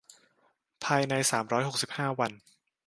[0.85, 2.31] ภายในสามร้อยหกสิบห้าวัน